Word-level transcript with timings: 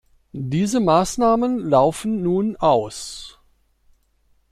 Diese 0.33 0.79
Maßnahmen 0.79 1.59
laufen 1.59 2.23
nun 2.23 2.55
aus. 2.55 3.39